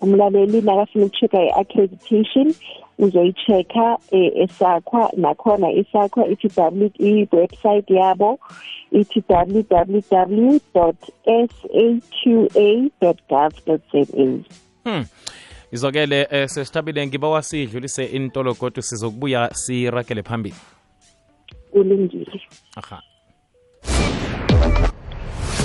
umlaleli 0.00 0.62
nakafuna 0.62 1.04
ukuchecka 1.04 1.42
i-accreditation 1.42 2.54
uzoyi-check-a 2.98 3.98
esakwa 4.12 5.10
nakhona 5.16 5.72
isakwa 5.72 6.28
ithi 6.28 6.48
i-website 6.98 7.90
yabo 7.90 8.38
ithi 8.92 9.22
www 9.28 10.58
saqa 10.74 11.08
gov 12.96 13.52
za 13.66 13.78
Hmm. 14.84 15.04
izokele 15.72 16.26
eh, 16.30 16.48
sesithabile 16.48 17.06
ngiba 17.06 17.28
wasidlulise 17.28 18.04
intolo 18.04 18.54
kodwa 18.54 18.82
sizokubuya 18.82 19.50
sirakele 19.54 20.22
phambili. 20.22 20.54
Kulungile. 21.70 22.40
Aha. 22.76 23.02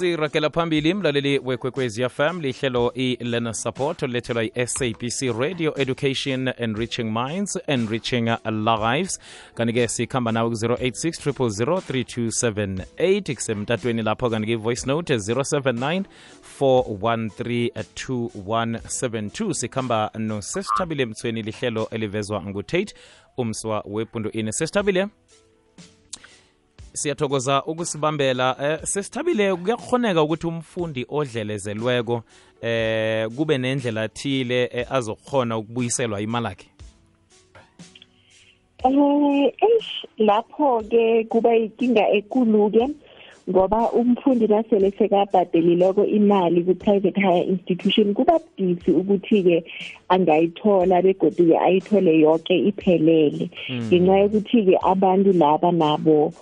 Sirakela 0.00 0.50
phambili 0.50 0.94
mlaleli 0.94 1.38
wekwekwezi 1.38 2.08
fm 2.08 2.40
lihlelo 2.40 2.92
i-learner 2.94 3.54
support 3.54 4.02
olethelwa 4.02 4.44
i-sabc 4.44 5.22
radio 5.38 5.74
education 5.76 6.52
enriching 6.58 7.04
minds 7.04 7.58
enriching 7.66 8.30
lives. 8.44 9.20
Kanti-ke 9.54 9.88
sikhamba 9.88 10.32
nawe 10.32 10.50
ku-086 10.50 11.32
3278 11.32 13.34
kusemtatweni 13.34 14.02
lapho 14.02 14.30
kanti-ke 14.30 14.52
i-voice 14.52 14.86
note 14.86 15.14
079 15.14 16.02
4132172 16.60 19.52
sikhamba 19.52 20.10
nosesithabile 20.18 21.06
mthweni 21.06 21.42
lihlelo 21.42 21.88
elivezwa 21.90 22.42
ngutate 22.42 22.94
umswa 23.36 23.84
wepundu 23.86 24.30
ini 24.30 24.52
sesithabile 24.52 25.06
siyathokoza 26.92 27.64
ukusibambela 27.64 28.56
eh 28.62 28.78
sesithabile 28.82 29.54
kuyakhoneka 29.56 30.22
ukuthi 30.22 30.46
umfundi 30.46 31.06
odlelezelweko 31.08 32.22
eh 32.62 33.28
kube 33.36 33.58
nendlela 33.58 34.08
thile 34.08 34.70
eh, 34.72 34.92
azokhona 34.92 35.58
ukubuyiselwa 35.58 36.20
imali 36.20 36.46
yakhe 36.46 36.66
eh 38.84 39.52
eish 39.68 40.06
lapho 40.18 40.82
ke 40.90 41.24
kuba 41.24 41.56
inkinga 41.56 42.08
ekulu 42.08 42.70
ke 42.70 42.88
ngoba 43.50 43.92
umfundi 43.92 44.46
nasele 44.46 44.90
sekabhadelileko 44.90 46.06
imali 46.06 46.64
ku-private 46.64 47.20
higher 47.20 47.44
institution 47.44 48.14
kuba 48.14 48.38
budisi 48.38 48.90
ukuthi-ke 48.90 49.64
angayithola 50.08 51.02
begodi-ke 51.02 51.58
ayithole 51.58 52.20
yonke 52.20 52.54
iphelele. 52.70 53.50
Ngenxa 53.70 54.18
yokuthi-ke 54.22 54.78
abantu 54.82 55.32
laba 55.32 55.72
nabo 55.72 56.32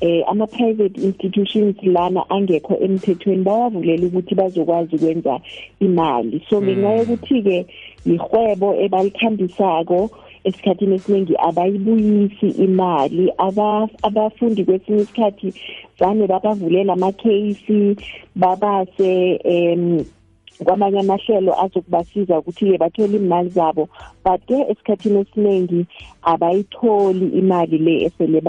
eh 0.00 0.22
ama 0.26 0.46
private 0.46 1.00
institutions 1.00 1.76
lana 1.82 2.30
angekho 2.30 2.76
emthethweni 2.80 3.42
bawavulela 3.42 4.06
ukuthi 4.06 4.34
bazokwazi 4.34 4.96
ukwenza 4.96 5.40
imali. 5.80 6.44
So 6.50 6.62
ngenxa 6.62 6.92
yokuthi 6.92 7.42
ke 7.42 7.66
ihwebo 8.04 8.74
ebalikhambisako 8.84 10.10
esikhathini 10.44 10.96
esiningi 10.96 11.34
abayibuyisi 11.38 12.48
imali. 12.48 13.32
Abafundi 14.02 14.64
kwesinye 14.64 15.02
isikhathi 15.02 15.54
vane 15.98 16.26
babavulela 16.26 16.92
ama-case 16.92 17.96
babase 18.34 19.40
um 19.44 20.04
kwamanye 20.64 21.00
amahlelo 21.00 21.52
azokubasiza 21.64 22.38
ukuthi-ke 22.38 22.78
bathole 22.78 23.16
imali 23.16 23.50
zabo 23.50 23.88
but-ke 24.24 24.56
esikhathini 24.70 25.18
esiningi 25.20 25.86
abayitholi 26.22 27.26
imali 27.40 27.78
le 27.78 27.94
esele 28.06 28.40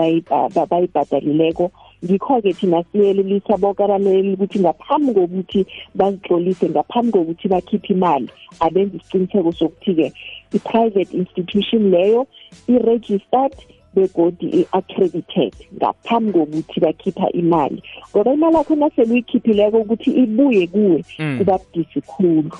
bayibhadalileko. 0.70 1.72
Ngikho-ke 2.06 2.54
thina 2.54 2.84
siyelelisa 2.92 3.58
bonke 3.58 3.84
abalaleli 3.84 4.34
ukuthi 4.34 4.60
ngaphambi 4.60 5.14
kokuthi 5.14 5.66
bazitlolise 5.96 6.70
ngaphambi 6.70 7.12
kokuthi 7.12 7.48
bakhiphe 7.48 7.94
imali 7.94 8.30
abenze 8.60 8.98
isiqiniseko 8.98 9.52
sokuthi-ke 9.52 10.14
i-private 10.54 11.12
institution 11.18 11.92
leyo 11.92 12.28
i-registered 12.68 13.56
begodi 13.98 14.46
i-accredited 14.46 15.54
ngaphambi 15.76 16.32
kokuthi 16.34 16.80
bakhipha 16.80 17.32
imali. 17.32 17.84
Ngoba 18.12 18.34
imali 18.34 18.56
yakho 18.56 18.76
nasele 18.76 19.12
uyikhiphileko 19.12 19.78
ukuthi 19.78 20.12
ibuye 20.12 20.68
kuwe 20.68 21.04
kuba 21.38 21.58
budisi 21.58 22.02
khulu. 22.02 22.52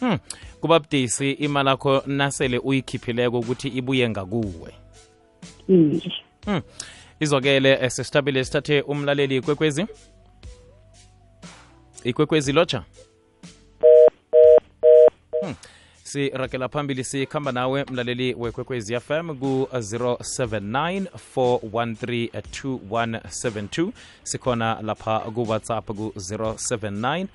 Hmm. 0.00 0.18
kuba 0.60 0.78
budisi 0.78 1.32
imali 1.32 1.68
yakho 1.68 2.02
nasele 2.06 2.58
uyikhiphileko 2.58 3.38
ukuthi 3.38 3.68
ibuye 3.68 4.10
ngakuwe. 4.10 4.72
Iye. 5.68 6.12
Hmm. 6.44 6.62
izokele 7.20 7.90
sesithabile 7.90 8.44
sithathe 8.44 8.80
umlaleli 8.80 9.36
ikwekwezi. 9.36 9.86
Ikwekwezi 12.04 12.52
lotsha. 12.52 12.84
Hmm. 15.42 15.54
Sirakela 16.06 16.68
phambili 16.68 17.04
sikhamba 17.04 17.52
nawe 17.52 17.84
mlaleli 17.90 18.34
wekwekwezi 18.34 19.00
fm 19.00 19.36
ku-079 19.36 21.06
413 21.36 22.28
2172 22.28 23.90
sikhona 24.22 24.78
lapha 24.82 25.18
kuwhatsapp 25.18 25.86
ku-079 25.86 27.26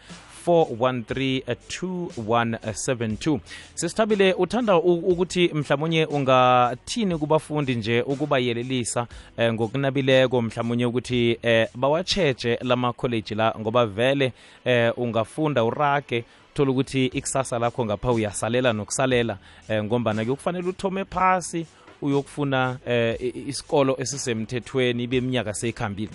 4132172 0.48 3.40
sisithabile 3.74 4.34
uthanda 4.34 4.76
ukuthi 4.76 5.50
mhlawumunye 5.54 6.06
ungathini 6.06 7.18
kubafundi 7.18 7.76
nje 7.76 8.02
ukubayelelisa 8.02 9.08
eh, 9.38 9.54
ngokunabileko 9.54 10.42
mhlawumunye 10.42 10.86
ukuthi 10.86 11.40
eh, 11.42 11.68
bawacheje 11.76 12.60
lamakholeji 12.62 13.36
la 13.36 13.56
ngoba 13.60 13.86
vele 13.86 14.34
eh, 14.66 14.94
ungafunda 14.98 15.64
urage 15.64 16.26
uthola 16.54 16.72
ukuthi 16.72 17.06
ikusasa 17.06 17.60
lakho 17.60 17.86
ngapha 17.86 18.12
uyasalela 18.12 18.74
nokusalela 18.74 19.38
eh, 19.70 19.84
ngombana 19.84 20.24
kuyokufanele 20.24 20.70
uthome 20.70 21.06
phasi 21.06 21.66
uyokufuna 22.02 22.78
eh, 22.88 23.16
isikolo 23.48 23.96
esisemthethweni 24.00 25.04
ibe 25.04 25.18
iminyaka 25.18 25.54
seyikhambile 25.54 26.12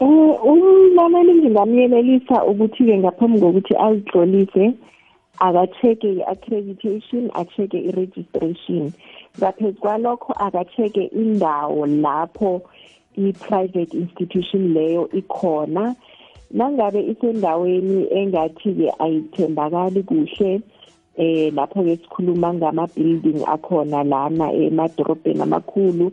Eh 0.00 0.44
umlaleli 0.44 1.34
ngingamyelelisa 1.34 2.44
ukuthi-ke 2.44 2.98
ngaphambi 2.98 3.40
kokuthi 3.40 3.74
azitlolise 3.76 4.74
akacheke 5.40 6.12
i-accreditation 6.12 7.30
acheke 7.34 7.78
i-registration. 7.78 8.92
Ngaphezu 9.38 9.80
kwalokho 9.80 10.32
akacheke 10.32 11.04
indawo 11.04 11.86
lapho 11.86 12.62
i-private 13.16 13.94
institution 13.94 14.72
leyo 14.74 15.08
ikhona. 15.12 15.94
Nangabe 16.50 17.00
isendaweni 17.12 18.06
engathi-ke 18.18 18.88
ayithembakali 18.98 20.02
kuhle 20.02 20.60
eh 21.18 21.52
lapho-ke 21.54 21.96
sikhuluma 21.96 22.54
ngama-building 22.54 23.42
akhona 23.46 24.04
lana 24.04 24.52
emadorobheni 24.52 25.42
amakhulu 25.42 26.06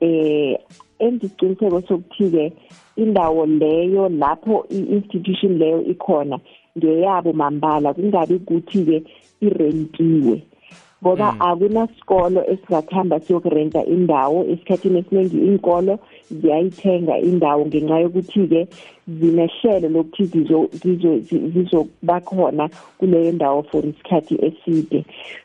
eh 0.00 0.58
enza 0.98 1.26
isiqiniseko 1.26 1.80
sokuthi-ke 1.88 2.52
indawo 2.96 3.46
leyo 3.46 4.08
lapho 4.08 4.66
i-institution 4.70 5.58
leyo 5.58 5.82
ikhona 5.92 6.38
ngeyabo 6.78 7.32
mambala 7.32 7.94
kungabi 7.94 8.34
ukuthi-ke 8.34 9.02
irentiwe. 9.40 10.36
Ngoba 11.02 11.34
akunasikolo 11.40 12.40
esingakuhamba 12.52 13.20
siyokurenta 13.20 13.84
indawo. 13.84 14.44
Esikhathini 14.52 14.98
esiningi 14.98 15.38
inkolo 15.46 15.98
ziyayithenga 16.30 17.18
indawo 17.18 17.66
ngenxa 17.66 17.98
yokuthi-ke 17.98 18.68
zinehlelo 19.08 19.88
lokuthi 19.88 20.24
zizo- 20.26 20.70
zizo- 20.82 21.18
zi- 21.18 21.48
zizokuba 21.52 22.20
khona 22.20 22.68
kuleyo 22.98 23.32
ndawo 23.32 23.62
for 23.62 23.82
isikhathi 23.86 24.34
eside. 24.46 25.04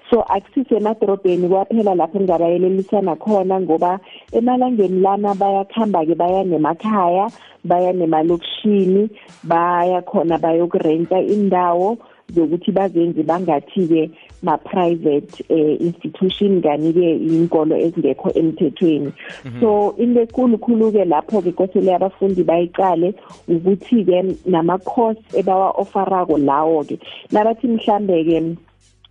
So 0.10 0.22
akusisemadorobheni 0.22 1.50
kwaphela 1.50 1.96
lapho 1.96 2.20
ngingabayelelisana 2.20 3.15
khona 3.15 3.60
ngoba 3.62 4.00
emalangeni 4.32 5.00
lana 5.02 5.34
bayakuhamba-ke 5.34 6.15
baya 6.15 6.43
nemakhaya 6.43 7.32
baya 7.63 7.93
nemalokishini 7.93 9.10
baya 9.43 10.02
khona 10.02 10.38
bayokurenta 10.38 11.20
indawo 11.22 11.98
zokuthi 12.36 12.72
bazenze 12.72 13.24
bangathi-ke 13.24 14.12
ma-private 14.43 15.45
eh, 15.50 15.82
institution 15.82 16.62
kani-ke 16.62 17.15
inkolo 17.15 17.76
ezingekho 17.76 18.32
emthethweni. 18.36 19.12
So 19.60 19.95
into 19.97 20.21
ekulukhulu-ke 20.21 21.06
lapho-ke 21.06 21.52
kosele 21.52 21.95
abafundi 21.95 22.43
bayiqale 22.43 23.13
ukuthi-ke 23.47 24.36
nama-course 24.45 25.21
ebawa-ofarako 25.34 26.38
lawo-ke. 26.38 27.00
Nabathi 27.32 27.67
mhlambe-ke 27.67 28.58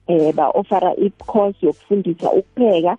eh 0.09 0.33
ba-ofera 0.35 0.95
i-course 0.97 1.57
yokufundisa 1.63 2.33
ukupheka 2.33 2.97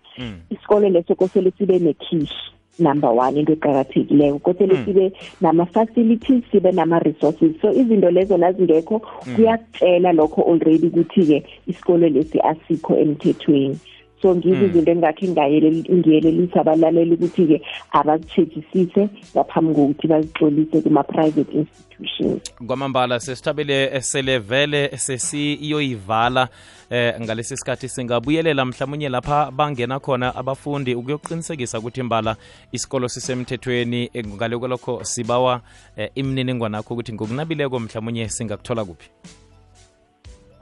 isikole 0.49 0.89
leso 0.89 1.15
kosele 1.15 1.51
sibe 1.57 1.79
nekhishi 1.79 2.56
number 2.79 3.11
one 3.11 3.37
into 3.37 3.53
eqakathekileyo 3.53 4.39
kosele 4.39 4.85
sibe 4.85 5.11
nama-facilities 5.41 6.43
sibe 6.51 6.71
nama-resources. 6.71 7.61
So 7.61 7.73
izinto 7.73 8.11
lezo 8.11 8.37
nazingekho 8.37 9.01
kuyakutshela 9.35 10.11
lokho 10.13 10.41
already 10.41 10.87
ukuthi-ke 10.87 11.43
isikole 11.67 12.09
lesi 12.09 12.39
asikho 12.39 12.97
emthethweni. 12.97 13.79
So 14.21 14.36
ngizo 14.36 14.65
izinto 14.65 14.91
engakhe 14.91 15.27
ngiyelelisa 15.27 16.62
abalaleli 16.62 17.13
ukuthi-ke 17.13 17.62
abazitshejisise 17.91 19.10
ngaphambi 19.34 19.73
kokuthi 19.73 20.08
bazixolise 20.08 20.82
kuma-private 20.82 21.51
institutions. 21.53 22.41
Kwamambala 22.67 23.19
sesithabele 23.19 24.01
sele 24.01 24.39
vele 24.39 24.97
sesiyoyivala 24.97 26.49
eh 26.89 27.21
ngalesi 27.21 27.58
sikhathi 27.58 27.89
singabuyelela 27.89 28.65
mhlawumnye 28.65 29.10
lapha 29.10 29.51
bangena 29.51 29.99
khona 29.99 30.36
abafundi 30.36 30.95
ukuyoqinisekisa 30.95 31.80
ukuthi 31.80 32.03
mbala 32.03 32.36
isikolo 32.71 33.08
sisemthethweni 33.08 34.10
ngalokho 34.27 34.67
lokho 34.67 35.03
sibawa 35.03 35.62
eh, 35.97 36.10
imininingwana 36.15 36.77
yakho 36.77 36.93
ukuthi 36.93 37.13
ngokunabileko 37.13 37.80
mhlawumnye 37.80 38.30
singakuthola 38.30 38.86
kuphi 38.86 39.10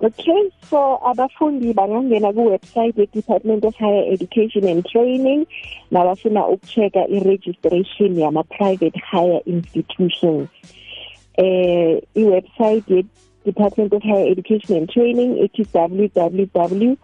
Okay, 0.06 0.52
so 0.70 1.02
abafundi 1.02 1.74
bangangena 1.74 2.30
ku-website 2.30 2.94
ye-Department 2.94 3.66
of 3.66 3.74
Higher 3.74 4.06
Education 4.14 4.70
and 4.70 4.86
Training 4.86 5.50
nabafuna 5.90 6.46
ukuchecka 6.46 7.10
i-registration 7.10 8.14
yama-private 8.14 8.94
higher 9.02 9.42
institutions. 9.50 10.50
Eh, 11.42 12.06
i-website 12.22 12.86
ye-Department 12.86 13.94
of 13.98 14.04
Higher 14.04 14.30
Education 14.30 14.78
and 14.78 14.90
Training 14.94 15.42
ithi 15.42 15.66
www.det.gov.za 15.74 17.02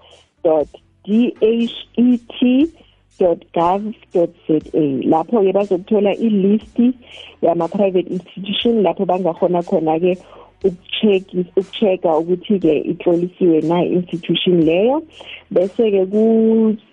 lapho-ke 5.10 5.52
bazokuthola 5.58 6.14
ilisti 6.16 6.94
yama-private 7.42 8.14
institution 8.14 8.86
lapho 8.86 9.06
bangakhona 9.10 9.66
khona-ke 9.66 10.22
ukucheck 10.64 11.24
ukuchecka 11.58 12.18
ukuthi-ke 12.18 12.78
itlolisiwe 12.80 13.62
na 13.62 13.84
institution 13.86 14.62
leyo. 14.64 15.04
Bese-ke 15.52 16.06
ku 16.06 16.24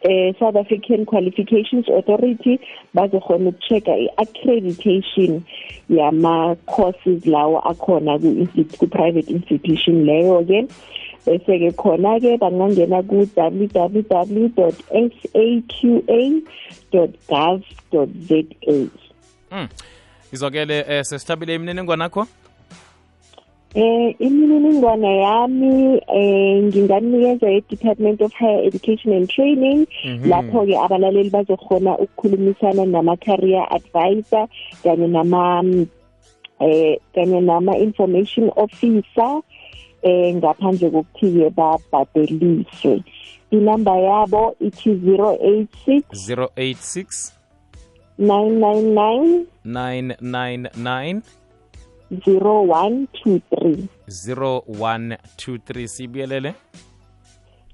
eh, 0.02 0.34
South 0.38 0.56
African 0.56 1.04
Qualifications 1.04 1.88
Authority 1.88 2.58
bazokhona 2.94 3.48
ukuchecka 3.48 3.96
i-accreditation 3.96 5.42
yama-courses 5.88 7.26
lawo 7.26 7.58
akhona 7.60 8.18
ku- 8.18 8.48
ku-private 8.78 9.30
institution 9.30 10.04
leyo-ke. 10.04 10.66
Bese-ke 11.26 11.72
khona-ke 11.76 12.36
bangangena 12.40 13.02
ku-www 13.02 14.02
saqa 16.92 17.60
gov 17.90 18.08
za 18.28 18.42
izwakele 20.32 20.84
eh, 20.88 21.04
sesithabile 21.04 21.54
imininingwana 21.54 22.04
yakho 22.04 22.26
Eh 23.74 24.16
imininingwane 24.18 25.18
yami 25.20 26.00
eh 26.08 26.62
nginganikeza 26.64 27.50
i-Department 27.50 28.20
of 28.22 28.32
Higher 28.32 28.64
Education 28.64 29.12
and 29.12 29.28
Training. 29.28 29.86
Lapho 30.24 30.64
ke 30.64 30.72
abalaleli 30.72 31.30
bazokhona 31.30 31.98
ukukhulumisana 31.98 32.88
nama 32.88 33.16
career 33.16 33.68
advisor 33.70 34.48
kanye 34.82 35.08
nama 35.08 35.60
eh 36.60 36.96
kanye 37.14 37.40
nama 37.44 37.76
information 37.76 38.50
officer 38.56 39.42
eh 40.02 40.34
ngaphandle 40.34 40.90
kokuthi 40.90 41.28
ke 41.36 41.50
babhadeliswe. 41.52 43.04
Inamba 43.52 43.96
yabo 43.96 44.56
ithi 44.60 44.96
086 44.96 46.08
086 46.12 47.32
999 48.18 49.44
999 49.64 51.20
0123 52.10 53.88
0123 54.08 55.88
sibuyelele? 55.88 56.54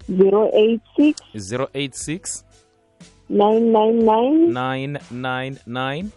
086 0.08 1.14
086 1.34 2.44
999 3.30 4.52
999 4.52 6.10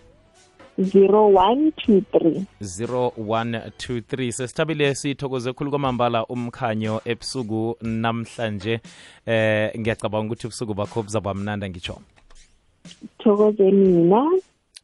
0123 0.77 2.45
0123 2.61 4.31
sesithabile 4.31 4.95
sithokoze 4.95 5.53
khulu 5.53 5.69
kwamambala 5.69 6.25
umkhanyo 6.25 7.01
ebusuku 7.05 7.77
namhlanje. 7.81 8.79
Eh 9.25 9.79
ngiyacabanga 9.79 10.25
ukuthi 10.25 10.47
ubusuku 10.47 10.73
bakho 10.73 11.03
buzaba 11.03 11.33
mnanda 11.33 11.69
ngitsho. 11.69 12.01
Thokoze 13.17 13.71
mina. 13.71 14.31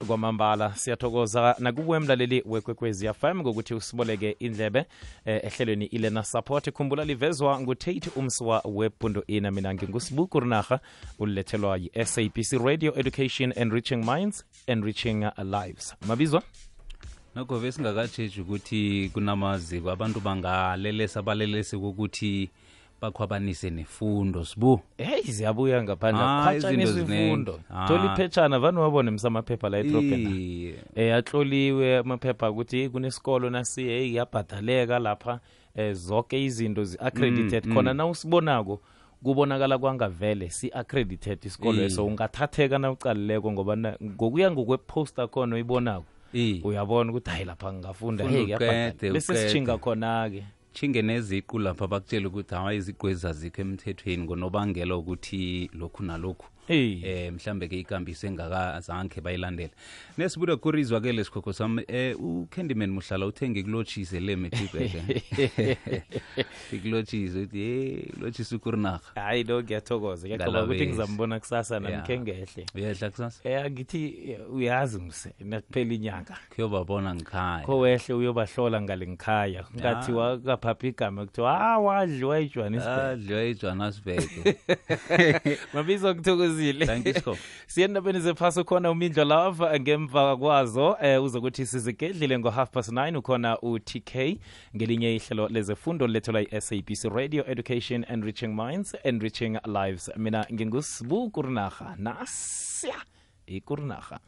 Kwamambala. 0.06 0.76
Siyathokoza 0.76 1.56
nakuwe 1.60 2.00
mlaleli 2.00 2.44
wekwekwezi 2.46 3.14
fm 3.14 3.40
ngokuthi 3.40 3.74
usiboleke 3.74 4.36
indlebe 4.40 4.86
eh, 5.26 5.42
ehlelweni 5.44 5.86
ilena 5.86 6.24
support. 6.24 6.72
Khumbula 6.72 7.06
livezwa 7.06 7.62
ngutate 7.62 8.10
umswa 8.16 8.62
webhundu 8.66 9.24
ina 9.28 9.52
mina 9.52 9.74
ngingusibuku 9.74 10.40
rinarha 10.40 10.80
ulilethelwa 11.20 11.78
yi-sabc 11.78 12.52
radio 12.66 13.00
education 13.00 13.54
enriching 13.56 14.06
minds 14.06 14.46
enriching 14.68 15.26
lives. 15.38 15.96
Mabizwa? 16.08 16.44
Nokho 17.36 17.60
besingakatshetshi 17.60 18.42
ukuthi 18.42 19.10
kunamaziko 19.14 19.92
abantu 19.92 20.20
bangalelesa 20.20 21.22
balelese 21.22 21.78
kokuthi 21.78 22.50
bakhwabanise 23.04 23.70
nefundo 23.70 24.46
sibu? 24.46 24.80
Heyi 24.98 25.32
ziyabuya 25.32 25.84
ngaphandle. 25.84 26.24
Ah, 26.24 26.56
ifundo 26.56 27.60
Ah. 27.70 27.88
thola 27.88 28.14
iphetshana 28.14 28.60
vane 28.60 28.80
wabone 28.80 29.12
msamaphepha 29.12 29.70
la 29.70 29.78
etropena 29.78 30.30
eh 30.96 31.16
atloliwe 31.16 31.98
amaphepha 31.98 32.50
ukuthi 32.52 32.90
kunesikolo 32.90 33.50
nasiye 33.50 34.00
hey 34.00 34.14
yabhadaleka 34.14 35.00
lapha. 35.00 35.40
Um 35.76 35.94
zonke 35.94 36.44
izinto 36.46 36.84
zi-accredited 36.84 37.66
Mm, 37.66 37.74
khona 37.74 37.94
na 37.94 38.06
usibonako 38.08 38.82
kubonakala 39.24 39.78
kwanga 39.78 40.10
vele 40.10 40.50
si-accredited 40.50 41.46
isikolo 41.46 41.84
eso. 41.84 42.06
Ungathatheka 42.06 42.78
na 42.80 42.92
ucalileko 42.92 43.52
ngoba 43.52 43.78
ngokuya 44.04 44.52
ngokweposter 44.52 45.28
khona 45.30 45.56
uyibonako 45.56 46.06
uyabona 46.64 47.12
ukuthi 47.12 47.30
hayi 47.30 47.46
lapha 47.46 47.74
ngingafunda 47.74 48.24
hey 48.26 48.56
bese 49.12 49.36
sishinga 49.36 49.78
khona-ke 49.78 50.44
chinge 50.74 51.02
neziqu 51.02 51.60
lapha 51.60 51.88
bakutshela 51.88 52.28
ukuthi 52.28 52.56
hawa 52.56 52.74
iziqu 52.74 53.06
ezazikho 53.14 53.62
emthethweni 53.62 54.24
ngonobangela 54.24 54.94
ukuthi 55.02 55.70
lokhu 55.80 56.04
nalokhu. 56.04 56.48
Eh 56.68 57.32
mhlambe 57.34 57.68
ke 57.68 57.80
ikambiso 57.80 58.28
engakazange 58.28 59.22
bayilandele 59.22 59.72
nesibuda 60.18 60.56
kurizwa 60.56 61.02
ke 61.02 61.12
lesikhokho 61.12 61.54
sami 61.54 61.84
eh 61.88 62.16
ucandyman 62.20 62.92
muhlala 62.92 63.26
uthenge 63.26 63.64
kulotshise 63.64 64.20
le 64.20 64.36
metibeke 64.36 65.02
ikulotshise 66.74 67.40
uthi 67.40 67.58
hey 67.58 68.06
ulotshise 68.18 68.56
ukurinarha 68.56 69.00
hayi 69.16 69.44
lo 69.44 69.64
ngiyathokoza. 69.64 70.28
Ngiyacabanga 70.28 70.64
ukuthi 70.64 70.88
ngizambona 70.88 71.40
kusasa 71.40 71.80
namkhe 71.80 72.20
ngehle. 72.20 72.66
Uyehla 72.76 73.10
kusasa? 73.10 73.50
Eh 73.50 73.72
ngithi 73.72 74.32
eh, 74.32 74.54
uyazi 74.54 75.00
mse 75.00 75.34
nakuphela 75.40 75.94
inyanga. 75.94 76.38
Kuyobabona 76.56 77.16
ngikhaya 77.16 77.66
kho 77.66 77.80
wehle 77.80 78.14
uyobahlola 78.14 78.82
ngale 78.82 79.08
ngikhaya 79.08 79.66
ngathiwa 79.76 80.38
kaphapha 80.38 80.88
igama 80.88 81.26
kuthiwa 81.26 81.62
ah 81.62 81.80
wadliwa 81.80 82.40
ijohannesburg 82.40 83.00
adliwa 83.00 83.44
ijohannesburg 83.44 84.30
mabizo 85.74 86.16
kuthokozile 86.16 86.53
sithokozile 86.54 87.38
siyendabeni 87.68 88.20
zephasi 88.20 88.60
ukhona 88.60 88.92
umindlo 88.92 89.24
love 89.24 89.80
ngemva 89.80 90.38
kwazo 90.38 90.98
eh 91.02 91.24
uzokuthi 91.24 91.66
sizigedlile 91.66 92.40
ngo-half 92.40 92.70
past 92.70 92.92
9 92.92 93.18
ukhona 93.18 93.58
u-tk 93.62 94.40
ngelinye 94.76 95.16
ihlelo 95.16 95.48
lezefundo 95.48 96.08
lethelwa 96.08 96.42
i-sabc 96.42 97.04
radio 97.16 97.44
education 97.48 98.06
enriching 98.10 98.48
minds 98.48 98.96
enriching 99.04 99.58
lives. 99.66 100.12
Mina 100.18 100.46
ngingusibu 100.54 101.30
kurinaha 101.30 101.96
nasya 101.98 102.96
ikurinaha 103.46 104.20